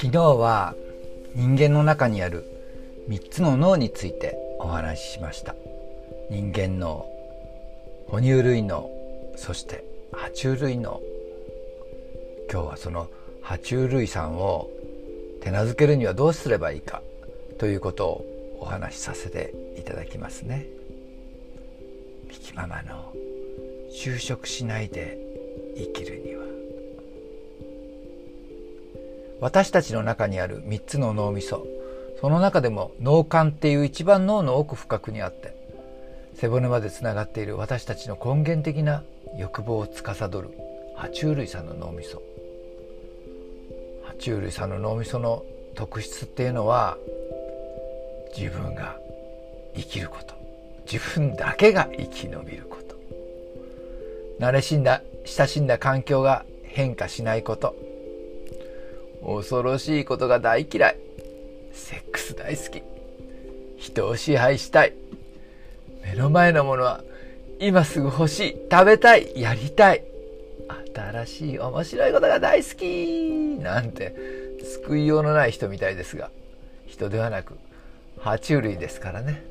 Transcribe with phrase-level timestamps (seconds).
[0.00, 0.74] 昨日は
[1.34, 2.44] 人間の中にある
[3.10, 5.54] 3つの脳についてお話ししました。
[6.30, 7.06] 人間脳
[8.06, 8.90] 哺乳類脳
[9.36, 11.02] そして爬虫類脳。
[12.50, 13.10] 今日はその
[13.42, 14.70] 爬虫類さんを
[15.42, 17.02] 手なずけるにはどうすればいいか
[17.58, 20.77] ということをお話しさせていただきますね。
[22.28, 23.12] ミキママの
[23.90, 25.18] 就職しないで
[25.76, 26.44] 生きるには。
[29.40, 31.66] 私たちの中にある3つの脳みそ。
[32.20, 35.54] その中でも脳幹っていう一番脳の奥深くにあって
[36.34, 39.04] 背骨までつながっている私たちの根源的な
[39.36, 40.50] 欲望を司る
[40.96, 42.22] 爬虫類さんの脳みそ。
[44.04, 46.98] 爬虫類さんの脳みその特質っていうのは
[48.36, 48.98] 自分が
[49.74, 50.37] 生きること。
[50.90, 52.96] 自分だけが生き延びること。
[54.40, 57.76] 慣れしんだ親しんだ環境が変化しないこと。
[59.22, 60.96] 恐ろしいことが大嫌い。
[61.72, 62.82] セックス大好き。
[63.76, 64.94] 人を支配したい。
[66.02, 67.02] 目の前のものは
[67.60, 68.56] 今すぐ欲しい。
[68.70, 69.32] 食べたい。
[69.38, 70.04] やりたい。
[70.94, 73.62] 新しい面白いことが大好き。
[73.62, 74.14] なんて
[74.64, 76.30] 救いようのない人みたいですが。
[76.86, 77.58] 人ではなく
[78.18, 79.44] 爬虫類ですからね。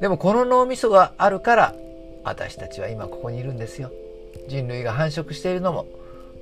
[0.00, 1.74] でもこの脳みそがあるから
[2.24, 3.90] 私たちは今ここにいるんですよ。
[4.48, 5.86] 人類が繁殖しているのも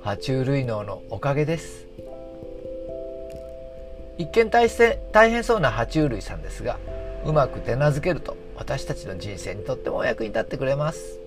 [0.03, 1.85] 爬虫類脳のおかげです。
[4.17, 4.67] 一見大
[5.11, 6.79] 大変そうな爬虫類さんですが
[7.25, 11.19] うまく手なずけると私たちの人生にとってもお役に立ってくれます。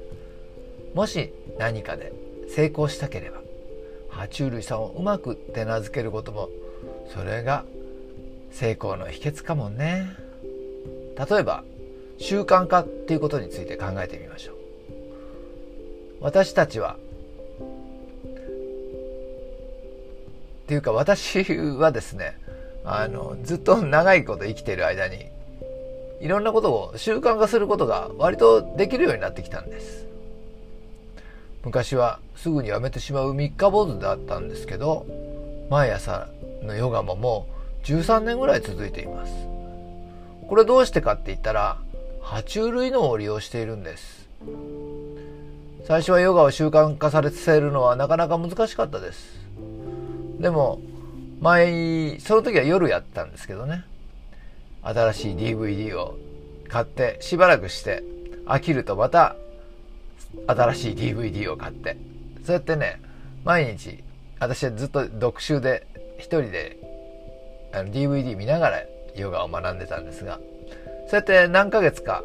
[0.95, 2.13] もし何かで
[2.49, 3.41] 成功したければ
[4.11, 6.49] 爬虫類さんをうまく手なずけることも
[7.15, 7.65] それが
[8.51, 10.09] 成功の秘訣かもね。
[11.17, 11.65] 例えば
[12.21, 14.57] 習慣化っていうことについて考えてみましょう。
[16.21, 16.97] 私たちは
[20.65, 21.43] っていうか私
[21.79, 22.39] はですね
[22.85, 25.27] あのずっと長いこと生きている間に
[26.21, 30.07] いろんなことを習慣化することが割とできるようになってきたんです。
[31.65, 35.07] 昔はすぐにやめてしまう三日坊主だったんですけど
[35.71, 36.29] 毎朝
[36.63, 37.47] のヨガもも
[37.83, 39.33] う13年ぐらい続いています。
[40.49, 41.79] これどうしてかって言ったら
[42.23, 44.29] 爬虫類脳を利用しているんです。
[45.87, 49.41] 最初はヨガを習慣化させるのはなかなか難しかったです。
[50.39, 50.81] でも
[51.41, 53.85] 前その時は夜やったんですけどね。
[54.83, 56.17] 新しい DVD を
[56.69, 58.03] 買ってしばらくして
[58.47, 59.37] 飽きるとまた
[60.47, 61.97] 新しい DVD を買って。
[62.45, 63.01] そうやってね
[63.45, 64.03] 毎日
[64.39, 65.87] 私はずっと読書で
[66.19, 66.79] 一人で
[67.73, 68.83] あの DVD 見ながら
[69.17, 70.41] ヨガを学んでたんですが
[71.11, 72.23] そうやって何ヶ月か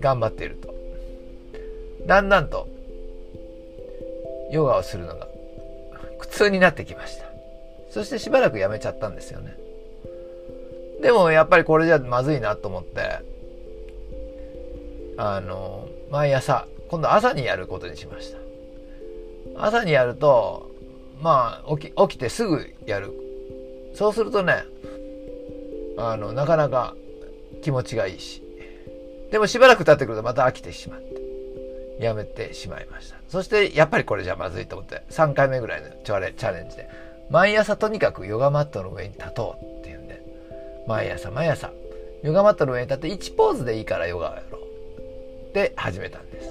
[0.00, 0.74] 頑張っていると。
[2.06, 2.68] だんだんと
[4.50, 5.28] ヨガをするのが
[6.18, 7.26] 苦痛になってきました。
[7.90, 9.58] そしてしばらくやめちゃったんですよね。
[11.02, 13.18] でもやっぱりこれじゃまずいなと思って
[15.18, 18.38] あの毎朝今度朝にやることにしました。
[19.66, 20.70] 朝にやると
[21.20, 23.12] まあ起き起きてすぐやる。
[23.94, 24.64] そうするとね
[25.98, 26.94] あのなかなか
[27.62, 28.42] 気持ちがいいし。
[29.30, 31.16] でもしばらく経ってくるとまた飽きてしまって。
[31.98, 33.16] やめてしまいました。
[33.28, 36.88] そしてやっぱりこれじゃまずいと思って3回目ぐらいのチャレンジで
[37.30, 40.22] 毎朝とにかくヨガマットの上に立とうっていうんで
[40.86, 41.70] 毎朝毎朝
[42.22, 44.62] ヨガマットの上に立って1ポーズでいいからヨガをやろう。
[45.50, 46.50] って始めたんです。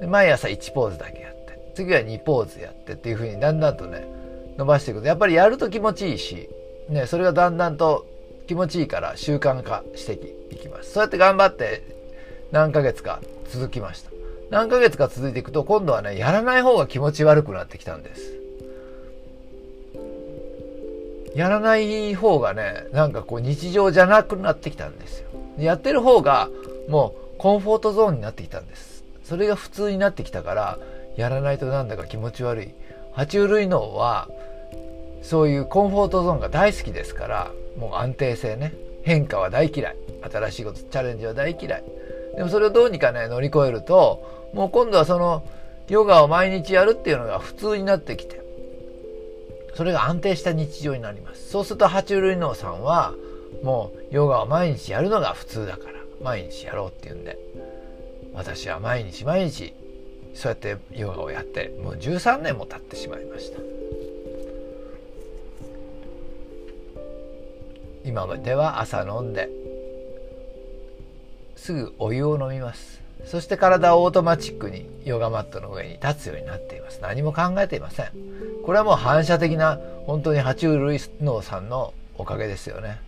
[0.00, 4.06] で毎朝1ポーズだけやって次は2ポーズやってっていうふうにだんだんとね
[4.56, 6.48] 伸ばしていくとやっぱりやると気持ちいいし、
[6.88, 8.06] ね、それがだんだんと
[8.48, 10.14] 気持ちいいから習慣化して
[10.50, 10.92] いきます。
[10.92, 11.82] そうやって頑張って
[12.50, 13.20] 何ヶ月か
[13.50, 14.10] 続きました。
[14.50, 18.32] 何ヶ月か続いていくと今度はねやらない方が気持ち悪くなってきたんです。
[21.34, 25.28] やらない方がねなんかこう日常じゃなくなってきたんですよ。
[25.58, 26.48] やってる方が
[26.88, 29.04] もうコンフォートゾーンになってきたんです。
[29.24, 30.78] それが普通になってきたから
[31.16, 32.68] やらないとなんだか気持ち悪い。
[33.14, 34.26] 爬虫類脳は
[35.22, 38.74] そういうコンフォートゾーンが大好きですからもう安定性ね。
[39.02, 39.96] 変化は大嫌い。
[40.30, 41.84] 新しいことチャレンジは大嫌い。
[42.36, 45.42] でもそれをどうにかね乗り越えるともう今度はその
[45.88, 48.40] ヨガを毎日やるっていうのが普通になってきて
[49.74, 51.50] それが安定した日常になります。
[51.50, 53.14] そうすると爬虫類脳さんは
[53.62, 57.38] もうヨガを毎日やるのが普通だから毎日やろうっていうんで
[58.34, 59.72] 私は毎日毎日
[60.34, 63.77] そうやってヨガをやってもう13年も経ってしまいました。
[68.08, 69.50] 今までは朝飲んで
[71.56, 73.02] すぐお湯を飲みます。
[73.26, 77.00] そして体はオートマチックにヨガマットの上に立つようになっています。
[77.02, 78.12] 何も考えていません。
[78.64, 82.98] これはもう反射的な本当に爬虫類脳さんのおかげですよね。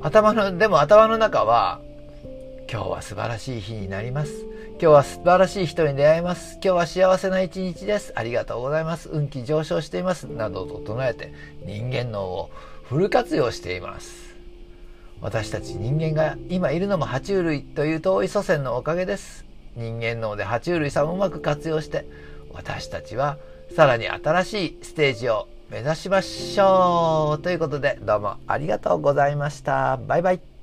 [0.00, 1.80] 頭のでも頭の中は
[2.70, 4.44] 今日は素晴らしい日になります。
[4.80, 6.52] 今日は素晴らしい人に出会います。
[6.62, 8.12] 今日は幸せな一日です。
[8.14, 9.08] ありがとうございます。
[9.08, 10.28] 運気上昇しています。
[10.28, 11.32] などと唱えて
[11.64, 12.50] 人間脳を
[12.88, 14.34] フル活用しています。
[15.20, 19.44] 私たち人間が今いるのも爬虫類という遠い祖先のおかげです。
[19.76, 22.06] 人間脳で爬虫類さんをうまく活用して
[22.50, 23.36] 私たちは
[23.76, 27.42] さらに新しいステージを目指しましょう。
[27.42, 29.98] ということでどうもありがとうございました。
[29.98, 30.57] バイバイ。